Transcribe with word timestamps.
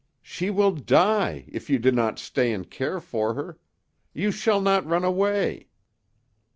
"She 0.23 0.49
will 0.49 0.71
die 0.71 1.45
if 1.47 1.69
you 1.69 1.77
do 1.77 1.91
not 1.91 2.17
stay 2.17 2.51
and 2.51 2.67
care 2.67 2.99
for 2.99 3.35
her. 3.35 3.59
You 4.15 4.31
shall 4.31 4.59
not 4.59 4.83
run 4.87 5.03
away!" 5.03 5.67